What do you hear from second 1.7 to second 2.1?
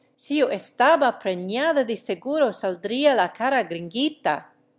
de